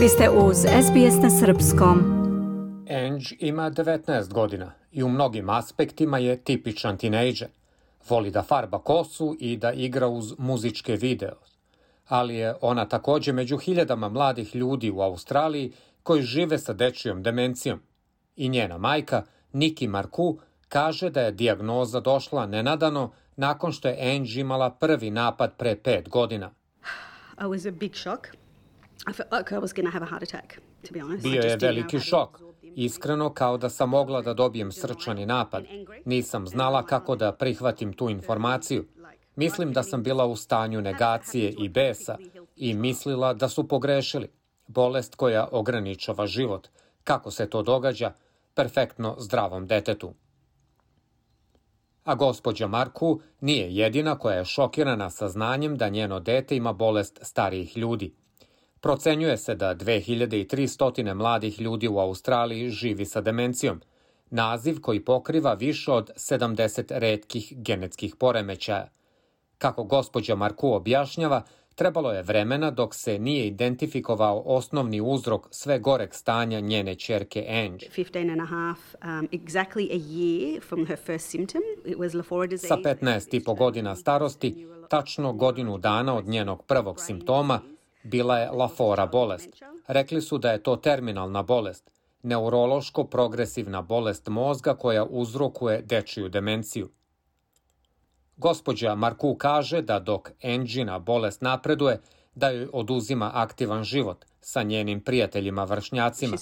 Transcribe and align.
Vi 0.00 0.08
ste 0.08 0.30
uz 0.30 0.56
SBS 0.56 1.22
na 1.22 1.30
Srpskom. 1.30 1.98
Ange 2.90 3.36
ima 3.38 3.70
19 3.70 4.32
godina 4.32 4.72
i 4.92 5.02
u 5.02 5.08
mnogim 5.08 5.50
aspektima 5.50 6.18
je 6.18 6.36
tipičan 6.36 6.98
tinejdžer. 6.98 7.48
Voli 8.08 8.30
da 8.30 8.42
farba 8.42 8.78
kosu 8.78 9.36
i 9.40 9.56
da 9.56 9.72
igra 9.72 10.08
uz 10.08 10.34
muzičke 10.38 10.96
video. 10.96 11.34
Ali 12.08 12.34
je 12.34 12.54
ona 12.60 12.88
takođe 12.88 13.32
među 13.32 13.58
hiljadama 13.58 14.08
mladih 14.08 14.56
ljudi 14.56 14.90
u 14.90 15.00
Australiji 15.00 15.72
koji 16.02 16.22
žive 16.22 16.58
sa 16.58 16.72
dečijom 16.72 17.22
demencijom. 17.22 17.80
I 18.36 18.48
njena 18.48 18.78
majka, 18.78 19.22
Niki 19.52 19.88
Marku, 19.88 20.38
kaže 20.68 21.10
da 21.10 21.20
je 21.20 21.32
dijagnoza 21.32 22.00
došla 22.00 22.46
nenadano 22.46 23.12
nakon 23.36 23.72
što 23.72 23.88
je 23.88 24.14
Ange 24.16 24.40
imala 24.40 24.70
prvi 24.70 25.10
napad 25.10 25.56
pre 25.56 25.76
pet 25.76 26.08
godina. 26.08 26.50
I 27.40 27.44
was 27.44 27.68
a 27.68 27.72
big 27.72 27.94
shock. 27.94 28.39
I 29.08 29.12
felt 29.12 29.32
like 29.32 29.54
I 29.54 29.58
was 29.58 29.72
going 29.72 29.86
to 29.86 29.92
have 29.92 30.04
a 30.04 30.08
heart 30.08 30.22
attack, 30.22 30.60
to 30.86 30.92
be 30.92 31.00
honest. 31.00 31.22
Bio 31.22 31.42
je 31.42 31.56
veliki 31.56 32.00
šok. 32.00 32.40
Iskreno, 32.62 33.34
kao 33.34 33.58
da 33.58 33.68
sam 33.68 33.88
mogla 33.88 34.22
da 34.22 34.34
dobijem 34.34 34.72
srčani 34.72 35.26
napad. 35.26 35.64
Nisam 36.04 36.46
znala 36.46 36.86
kako 36.86 37.16
da 37.16 37.32
prihvatim 37.32 37.92
tu 37.92 38.10
informaciju. 38.10 38.84
Mislim 39.36 39.72
da 39.72 39.82
sam 39.82 40.02
bila 40.02 40.26
u 40.26 40.36
stanju 40.36 40.80
negacije 40.80 41.54
i 41.58 41.68
besa 41.68 42.16
i 42.56 42.74
mislila 42.74 43.34
da 43.34 43.48
su 43.48 43.68
pogrešili. 43.68 44.28
Bolest 44.66 45.14
koja 45.14 45.48
ograničava 45.52 46.26
život. 46.26 46.68
Kako 47.04 47.30
se 47.30 47.50
to 47.50 47.62
događa? 47.62 48.12
Perfektno 48.54 49.16
zdravom 49.18 49.66
detetu. 49.66 50.14
A 52.04 52.14
gospođa 52.14 52.66
Marku 52.66 53.20
nije 53.40 53.76
jedina 53.76 54.18
koja 54.18 54.36
je 54.36 54.44
šokirana 54.44 55.10
saznanjem 55.10 55.76
da 55.76 55.88
njeno 55.88 56.20
dete 56.20 56.56
ima 56.56 56.72
bolest 56.72 57.18
starijih 57.22 57.76
ljudi. 57.76 58.14
Procenjuje 58.80 59.36
se 59.36 59.54
da 59.54 59.74
2300 59.74 61.14
mladih 61.14 61.60
ljudi 61.60 61.88
u 61.88 61.98
Australiji 61.98 62.70
živi 62.70 63.04
sa 63.04 63.20
demencijom, 63.20 63.80
naziv 64.30 64.80
koji 64.80 65.04
pokriva 65.04 65.54
više 65.54 65.92
od 65.92 66.10
70 66.16 66.84
redkih 66.88 67.52
genetskih 67.56 68.16
poremećaja. 68.16 68.88
Kako 69.58 69.84
gospođa 69.84 70.34
Marku 70.34 70.72
objašnjava, 70.72 71.42
trebalo 71.74 72.12
je 72.12 72.22
vremena 72.22 72.70
dok 72.70 72.94
se 72.94 73.18
nije 73.18 73.46
identifikovao 73.46 74.42
osnovni 74.46 75.00
uzrok 75.00 75.46
sve 75.50 75.78
goreg 75.78 76.14
stanja 76.14 76.60
njene 76.60 76.94
čerke 76.94 77.46
Ange. 77.48 77.86
15 77.96 78.32
and 78.32 78.40
a 78.40 78.44
half, 78.44 78.78
um, 79.02 79.28
exactly 79.32 79.90
a 79.90 79.98
year 79.98 80.60
from 80.68 80.86
her 80.86 80.98
first 81.06 81.34
symptom. 81.34 81.60
It 81.84 81.96
was 81.96 82.14
Lafora 82.14 82.46
disease. 82.46 82.68
Sa 82.68 82.76
15 82.76 83.36
i 83.36 83.44
po 83.44 83.54
godina 83.54 83.96
starosti, 83.96 84.66
tačno 84.88 85.32
godinu 85.32 85.78
dana 85.78 86.16
od 86.16 86.28
njenog 86.28 86.64
prvog 86.66 87.00
simptoma, 87.00 87.60
bila 88.02 88.38
je 88.38 88.50
Lafora 88.50 89.06
bolest. 89.06 89.62
Rekli 89.86 90.20
su 90.20 90.38
da 90.38 90.52
je 90.52 90.62
to 90.62 90.76
terminalna 90.76 91.42
bolest, 91.42 91.90
neurološko 92.22 93.04
progresivna 93.04 93.82
bolest 93.82 94.28
mozga 94.28 94.74
koja 94.74 95.04
uzrokuje 95.04 95.82
dečiju 95.82 96.28
demenciju. 96.28 96.88
Gospođa 98.36 98.94
Marku 98.94 99.34
kaže 99.34 99.82
da 99.82 99.98
dok 99.98 100.30
Engina 100.42 100.98
bolest 100.98 101.40
napreduje, 101.40 102.00
da 102.34 102.48
joj 102.48 102.68
oduzima 102.72 103.30
aktivan 103.34 103.84
život 103.84 104.24
sa 104.40 104.62
njenim 104.62 105.00
prijateljima 105.00 105.64
vršnjacima. 105.64 106.36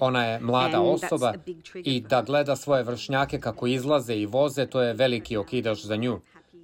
Ona 0.00 0.24
je 0.24 0.40
mlada 0.40 0.80
osoba 0.80 1.34
i 1.74 2.00
da 2.00 2.22
gleda 2.22 2.56
svoje 2.56 2.82
vršnjake 2.82 3.40
kako 3.40 3.66
izlaze 3.66 4.14
i 4.14 4.26
voze, 4.26 4.66
to 4.66 4.82
je 4.82 4.94
veliki 4.94 5.36
okidaš 5.36 5.82
za 5.82 5.96
nju. 5.96 6.20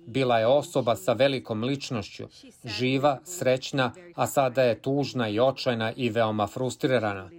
Bila 0.06 0.38
je 0.38 0.46
osoba 0.46 0.96
sa 0.96 1.12
velikom 1.12 1.64
ličnošću, 1.64 2.28
živa, 2.64 3.18
srećna, 3.24 3.92
a 4.14 4.26
sada 4.26 4.62
je 4.62 4.82
tužna 4.82 5.28
i 5.28 5.40
očajna 5.40 5.92
i 5.92 6.10
veoma 6.10 6.46
frustrirana. 6.46 7.30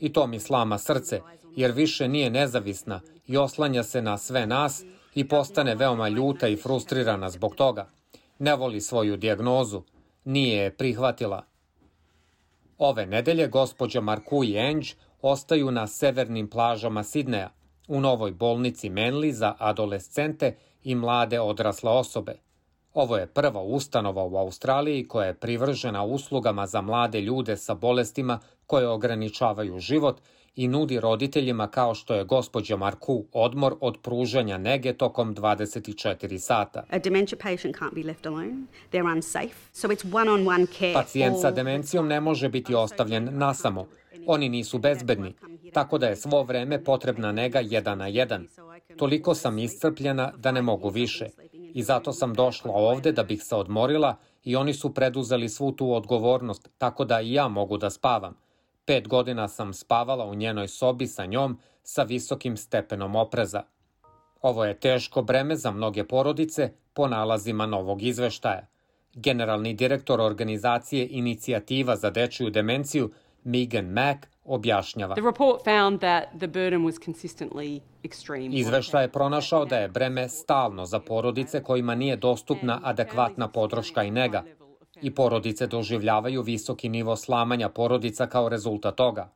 I 0.00 0.12
to 0.12 0.26
mi 0.26 0.40
slama 0.40 0.78
srce, 0.78 1.20
jer 1.56 1.72
više 1.72 2.08
nije 2.08 2.30
nezavisna 2.30 3.00
i 3.26 3.36
oslanja 3.36 3.82
se 3.82 4.02
na 4.02 4.18
sve 4.18 4.46
nas 4.46 4.82
i 5.14 5.28
postane 5.28 5.74
veoma 5.74 6.08
ljuta 6.08 6.48
i 6.48 6.56
frustrirana 6.56 7.30
zbog 7.30 7.54
toga. 7.54 7.88
Ne 8.38 8.56
voli 8.56 8.80
svoju 8.80 9.16
dijagnozu, 9.16 9.82
nije 10.24 10.56
je 10.56 10.76
prihvatila. 10.76 11.44
Ove 12.78 13.06
nedelje 13.06 13.48
gospođa 13.48 14.00
Marku 14.00 14.44
i 14.44 14.58
Ange 14.58 14.88
ostaju 15.22 15.70
na 15.70 15.86
severnim 15.86 16.50
plažama 16.50 17.04
Sidneja, 17.04 17.50
u 17.88 18.00
novoj 18.00 18.30
bolnici 18.30 18.90
Manly 18.90 19.30
za 19.30 19.54
adolescente 19.58 20.56
i 20.86 20.94
mlade 20.94 21.40
odrasle 21.40 21.90
osobe. 21.90 22.34
Ovo 22.94 23.16
je 23.16 23.26
prva 23.26 23.62
ustanova 23.62 24.24
u 24.24 24.36
Australiji 24.36 25.08
koja 25.08 25.26
je 25.26 25.34
privržena 25.34 26.04
uslugama 26.04 26.66
za 26.66 26.80
mlade 26.80 27.20
ljude 27.20 27.56
sa 27.56 27.74
bolestima 27.74 28.38
koje 28.66 28.88
ograničavaju 28.88 29.78
život 29.78 30.20
i 30.56 30.68
nudi 30.68 31.00
roditeljima 31.00 31.66
kao 31.66 31.94
što 31.94 32.14
je 32.14 32.24
gospođa 32.24 32.76
Marku 32.76 33.24
odmor 33.32 33.74
od 33.80 33.98
pružanja 34.02 34.58
nege 34.58 34.92
tokom 34.92 35.34
24 35.34 36.38
sata. 36.38 36.84
A 36.90 36.98
dementia 36.98 37.38
patient 37.42 37.76
can't 37.76 37.94
be 37.94 38.06
left 38.06 38.26
alone. 38.26 38.54
They're 38.92 39.12
unsafe. 39.14 39.54
So 39.72 39.88
it's 39.88 40.14
one-on-one 40.14 40.66
care. 40.78 40.94
Pacijent 40.94 41.40
sa 41.40 41.50
demencijom 41.50 42.08
ne 42.08 42.20
može 42.20 42.48
biti 42.48 42.74
ostavljen 42.74 43.28
nasamo. 43.32 43.86
Oni 44.26 44.48
nisu 44.48 44.78
bezbedni, 44.78 45.34
tako 45.72 45.98
da 45.98 46.06
je 46.06 46.16
svo 46.16 46.42
vreme 46.42 46.84
potrebna 46.84 47.32
nega 47.32 47.60
jedan 47.60 47.98
na 47.98 48.06
jedan. 48.06 48.46
Toliko 48.96 49.34
sam 49.34 49.58
iscrpljena 49.58 50.32
da 50.36 50.52
ne 50.52 50.62
mogu 50.62 50.88
više. 50.88 51.26
I 51.52 51.82
zato 51.82 52.12
sam 52.12 52.34
došla 52.34 52.72
ovde 52.74 53.12
da 53.12 53.22
bih 53.22 53.42
se 53.42 53.56
odmorila 53.56 54.16
i 54.44 54.56
oni 54.56 54.74
su 54.74 54.94
preduzeli 54.94 55.48
svu 55.48 55.72
tu 55.72 55.92
odgovornost, 55.92 56.70
tako 56.78 57.04
da 57.04 57.20
i 57.20 57.32
ja 57.32 57.48
mogu 57.48 57.78
da 57.78 57.90
spavam. 57.90 58.36
Pet 58.84 59.08
godina 59.08 59.48
sam 59.48 59.72
spavala 59.72 60.24
u 60.24 60.34
njenoj 60.34 60.68
sobi 60.68 61.06
sa 61.06 61.26
njom 61.26 61.58
sa 61.82 62.02
visokim 62.02 62.56
stepenom 62.56 63.16
opreza. 63.16 63.62
Ovo 64.42 64.64
je 64.64 64.80
teško 64.80 65.22
breme 65.22 65.56
za 65.56 65.70
mnoge 65.70 66.04
porodice 66.04 66.72
po 66.92 67.08
nalazima 67.08 67.66
novog 67.66 68.02
izveštaja. 68.02 68.66
Generalni 69.14 69.74
direktor 69.74 70.20
organizacije 70.20 71.08
Inicijativa 71.10 71.96
za 71.96 72.10
dečiju 72.10 72.50
demenciju 72.50 73.10
Megan 73.46 73.86
Mack 73.86 74.26
objašnjava. 74.44 75.14
Izveštaj 78.50 79.04
je 79.04 79.12
pronašao 79.12 79.64
da 79.64 79.78
je 79.78 79.88
breme 79.88 80.28
stalno 80.28 80.86
za 80.86 81.00
porodice 81.00 81.62
kojima 81.62 81.94
nije 81.94 82.16
dostupna 82.16 82.80
adekvatna 82.82 83.48
podrška 83.48 84.02
i 84.02 84.10
nega 84.10 84.44
i 85.02 85.14
porodice 85.14 85.66
doživljavaju 85.66 86.42
visoki 86.42 86.88
nivo 86.88 87.16
slamanja 87.16 87.68
porodica 87.68 88.26
kao 88.26 88.48
rezultat 88.48 88.96
toga. 88.96 89.32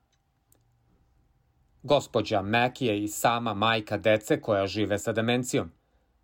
Gospođa 1.83 2.43
Mack 2.43 2.83
je 2.83 3.03
i 3.03 3.09
sama 3.09 3.55
majka 3.55 3.97
dece 3.97 4.41
koja 4.41 4.67
žive 4.67 4.99
sa 4.99 5.13
demencijom. 5.13 5.71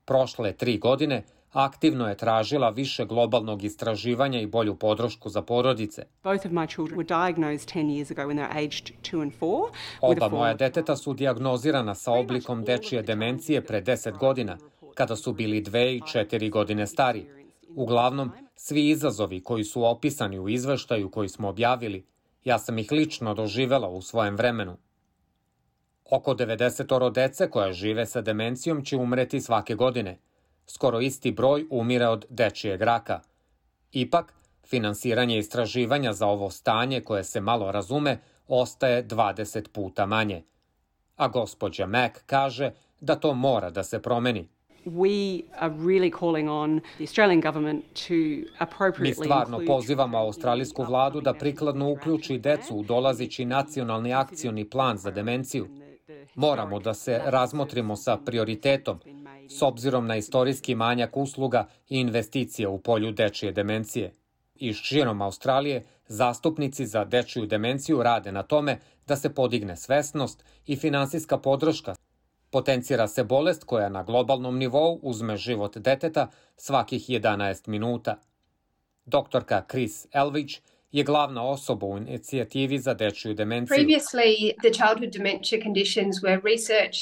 Prošle 0.05 0.53
tri 0.53 0.79
godine 0.79 1.25
aktivno 1.53 2.09
je 2.09 2.17
tražila 2.17 2.71
više 2.71 3.05
globalnog 3.05 3.65
istraživanja 3.65 4.41
i 4.41 4.47
bolju 4.47 4.75
podršku 4.75 5.29
za 5.29 5.43
porodice. 5.43 6.03
Both 6.25 6.47
of 6.47 6.53
my 6.53 6.67
children 6.67 6.99
were 6.99 7.27
diagnosed 7.27 7.69
10 7.69 7.87
years 7.87 8.11
ago 8.11 8.23
when 8.23 8.37
they 8.37 8.49
were 8.49 8.67
aged 8.67 8.93
2 9.03 9.23
and 9.23 9.33
4 9.41 9.71
with 10.03 10.23
a 10.23 10.27
Oba 10.27 10.29
moja 10.29 10.55
deteta 10.55 10.97
su 10.97 11.15
dijagnozirana 11.15 11.95
sa 11.95 12.13
oblikom 12.13 12.65
dečije 12.65 13.03
demencije 13.03 13.65
pre 13.65 13.83
10 13.83 14.19
godina, 14.19 14.59
kada 14.95 15.17
su 15.17 15.33
bili 15.33 15.61
dve 15.61 15.95
i 15.95 16.03
četiri 16.13 16.51
godine 16.51 16.87
stari. 16.87 17.27
Uglavnom, 17.75 18.31
svi 18.57 18.89
izazovi 18.89 19.43
koji 19.43 19.65
su 19.65 19.85
opisani 19.85 20.39
u 20.39 20.49
izveštaju 20.49 21.11
koji 21.11 21.29
smo 21.29 21.49
objavili, 21.49 22.07
ja 22.45 22.59
sam 22.59 22.79
ih 22.79 22.93
lično 22.93 23.35
doživela 23.35 23.89
u 23.89 24.03
svojem 24.03 24.37
vremenu. 24.37 24.77
Oko 26.11 26.35
90 26.35 27.13
dece 27.13 27.51
koja 27.51 27.73
žive 27.73 28.07
sa 28.07 28.21
demencijom 28.21 28.85
će 28.85 28.97
umreti 28.97 29.41
svake 29.41 29.75
godine. 29.75 30.19
Skoro 30.67 31.01
isti 31.01 31.31
broj 31.31 31.67
umire 31.71 32.09
od 32.09 32.27
dečijeg 32.29 32.83
raka. 32.83 33.21
Ipak, 33.93 34.35
finansiranje 34.67 35.39
istraživanja 35.39 36.13
za 36.13 36.27
ovo 36.27 36.51
stanje 36.51 37.01
koje 37.01 37.25
se 37.25 37.41
malo 37.41 37.73
razume 37.73 38.19
ostaje 38.49 39.07
20 39.07 39.69
puta 39.69 40.07
manje. 40.07 40.43
A 41.17 41.29
gospođa 41.29 41.87
Mac 41.87 42.13
kaže 42.27 42.71
da 43.01 43.17
to 43.17 43.35
mora 43.35 43.71
da 43.71 43.83
se 43.83 44.03
promeni. 44.03 44.49
we 44.87 45.45
are 45.59 45.71
really 45.71 46.11
calling 46.11 46.49
on 46.49 46.81
the 46.97 47.05
Australian 47.05 47.41
government 47.41 47.85
to 48.09 48.15
Mi 48.15 48.45
appropriately 48.59 49.25
stvarno 49.25 49.57
include 49.57 49.67
pozivamo 49.67 50.19
australijsku 50.19 50.83
vladu 50.83 51.21
da 51.21 51.35
prikladno 51.35 51.91
uključi 51.91 52.39
decu 52.39 52.75
u 52.75 52.77
plan. 52.77 52.87
dolazeći 52.87 53.45
nacionalni 53.45 54.15
akcioni 54.15 54.71
plan 54.71 54.99
za 54.99 55.11
demenciju. 55.11 55.69
Moramo 56.35 56.79
da 56.79 56.95
se 56.95 57.21
razmotrimo 57.25 57.97
sa 57.97 58.17
prioritetom, 58.17 58.99
s 59.49 59.63
obzirom 59.63 60.07
na 60.07 60.17
istorijski 60.17 60.75
manjak 60.75 61.17
usluga 61.17 61.67
i 61.89 62.01
investicije 62.01 62.69
u 62.69 62.79
polju 62.79 63.13
dečije 63.13 63.53
demencije. 63.53 64.13
I 64.55 64.73
širom 64.73 65.23
Australije 65.23 65.85
zastupnici 66.09 66.87
za 66.87 67.05
dečiju 67.05 67.47
demenciju 67.47 68.03
rade 68.03 68.33
na 68.33 68.43
tome 68.43 68.79
da 69.07 69.17
se 69.17 69.35
podigne 69.35 69.77
svesnost 69.77 70.45
i 70.67 70.77
finansijska 70.77 71.39
podrška. 71.39 71.95
Potencira 72.51 73.09
se 73.09 73.25
bolest 73.25 73.65
koja 73.65 73.89
na 73.89 74.03
globalnom 74.03 74.59
nivou 74.59 74.99
uzme 75.03 75.37
život 75.37 75.77
deteta 75.79 76.31
svakih 76.57 77.11
11 77.11 77.69
minuta. 77.69 78.19
Doktorka 79.05 79.65
Chris 79.71 80.07
Elvić 80.13 80.61
je 80.93 81.05
glavna 81.05 81.45
osoba 81.45 81.87
u 81.87 81.97
inicijativi 81.97 82.79
za 82.79 82.95
dečiju 82.95 83.35
demenciju. 83.35 83.87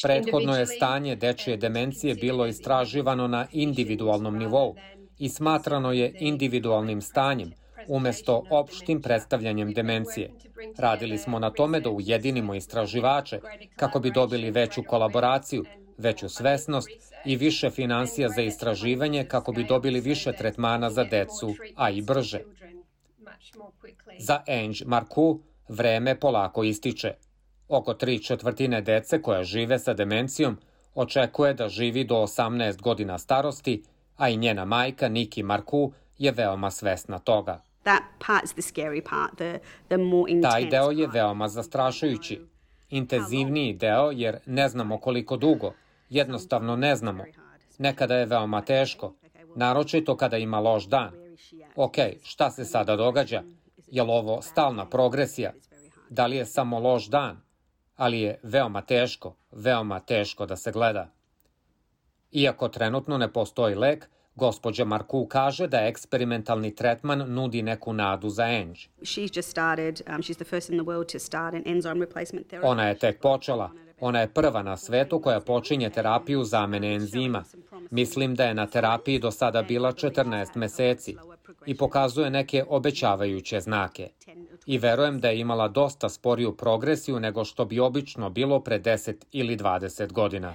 Prethodno 0.02 0.56
je 0.56 0.66
stanje 0.66 1.16
dečije 1.16 1.54
and 1.54 1.60
demencije 1.60 2.14
bilo 2.14 2.46
istraživano 2.46 3.28
na 3.28 3.46
individualnom 3.52 4.38
nivou 4.38 4.74
i 5.18 5.28
smatrano 5.28 5.92
je 5.92 6.16
individualnim 6.20 7.00
stanjem, 7.00 7.52
umesto 7.88 8.42
opštim 8.50 9.02
predstavljanjem 9.02 9.72
demencije. 9.72 10.30
Radili 10.78 11.18
smo 11.18 11.38
na 11.38 11.50
tome 11.50 11.80
da 11.80 11.90
ujedinimo 11.90 12.54
istraživače 12.54 13.40
kako 13.76 14.00
bi 14.00 14.10
dobili 14.10 14.50
veću 14.50 14.82
kolaboraciju, 14.82 15.64
veću 15.98 16.28
svesnost 16.28 16.88
i 17.24 17.36
više 17.36 17.70
financija 17.70 18.28
za 18.28 18.42
istraživanje 18.42 19.24
kako 19.24 19.52
bi 19.52 19.64
dobili 19.64 20.00
više 20.00 20.32
tretmana 20.32 20.90
za 20.90 21.04
decu, 21.04 21.54
a 21.76 21.90
i 21.90 22.02
brže. 22.02 22.40
Za 24.18 24.42
Ange 24.48 24.84
Marku 24.86 25.40
vreme 25.68 26.20
polako 26.20 26.64
ističe. 26.64 27.14
Oko 27.68 27.94
tri 27.94 28.22
četvrtine 28.22 28.80
dece 28.80 29.22
koja 29.22 29.44
žive 29.44 29.78
sa 29.78 29.94
demencijom 29.94 30.58
očekuje 30.94 31.54
da 31.54 31.68
živi 31.68 32.04
do 32.04 32.14
18 32.14 32.80
godina 32.80 33.18
starosti, 33.18 33.82
a 34.16 34.28
i 34.28 34.36
njena 34.36 34.64
majka 34.64 35.08
Niki 35.08 35.42
Marku 35.42 35.92
je 36.18 36.32
veoma 36.32 36.70
svesna 36.70 37.18
toga. 37.18 37.62
That 37.82 38.02
part's 38.18 38.52
the 38.52 38.62
scary 38.62 39.02
part, 39.10 39.34
the, 39.36 39.58
the 39.88 39.96
more 39.96 40.32
intense 40.32 40.50
Taj 40.50 40.70
deo 40.70 40.90
je 40.90 41.06
veoma 41.06 41.48
zastrašujući. 41.48 42.40
Intenzivniji 42.90 43.72
deo 43.72 44.10
jer 44.10 44.38
ne 44.46 44.68
znamo 44.68 44.98
koliko 44.98 45.36
dugo, 45.36 45.72
jednostavno 46.10 46.76
ne 46.76 46.96
znamo. 46.96 47.24
Nekada 47.78 48.14
je 48.16 48.26
veoma 48.26 48.60
teško, 48.60 49.14
naročito 49.56 50.16
kada 50.16 50.36
ima 50.36 50.60
loš 50.60 50.84
dan. 50.84 51.23
Ok, 51.76 51.94
šta 52.22 52.50
se 52.50 52.64
sada 52.64 52.96
događa? 52.96 53.42
Je 53.86 54.02
li 54.02 54.10
ovo 54.10 54.42
stalna 54.42 54.88
progresija? 54.88 55.52
Da 56.10 56.26
li 56.26 56.36
je 56.36 56.46
samo 56.46 56.78
loš 56.78 57.06
dan? 57.06 57.40
Ali 57.96 58.20
je 58.20 58.40
veoma 58.42 58.82
teško, 58.82 59.36
veoma 59.52 60.00
teško 60.00 60.46
da 60.46 60.56
se 60.56 60.72
gleda. 60.72 61.10
Iako 62.32 62.68
trenutno 62.68 63.18
ne 63.18 63.32
postoji 63.32 63.74
lek, 63.74 64.10
gospođa 64.34 64.84
Marku 64.84 65.26
kaže 65.26 65.66
da 65.66 65.86
eksperimentalni 65.86 66.74
tretman 66.74 67.24
nudi 67.34 67.62
neku 67.62 67.92
nadu 67.92 68.28
za 68.28 68.44
um, 68.44 68.74
therapy. 72.48 72.66
Ona 72.66 72.88
je 72.88 72.98
tek 72.98 73.20
počela. 73.20 73.70
Ona 74.00 74.20
je 74.20 74.28
prva 74.28 74.62
na 74.62 74.76
svetu 74.76 75.20
koja 75.20 75.40
počinje 75.40 75.90
terapiju 75.90 76.44
zamene 76.44 76.94
enzima. 76.94 77.44
Mislim 77.90 78.34
da 78.34 78.44
je 78.44 78.54
na 78.54 78.66
terapiji 78.66 79.18
do 79.18 79.30
sada 79.30 79.62
bila 79.62 79.92
14 79.92 80.56
meseci 80.56 81.16
i 81.66 81.76
pokazuje 81.76 82.30
neke 82.30 82.64
obećavajuće 82.68 83.60
znake. 83.60 84.08
I 84.66 84.78
verujem 84.78 85.20
da 85.20 85.28
je 85.28 85.40
imala 85.40 85.68
dosta 85.68 86.08
sporiju 86.08 86.56
progresiju 86.56 87.20
nego 87.20 87.44
što 87.44 87.64
bi 87.64 87.80
obično 87.80 88.30
bilo 88.30 88.60
pre 88.60 88.80
10 88.80 89.14
ili 89.32 89.56
20 89.56 90.12
godina. 90.12 90.54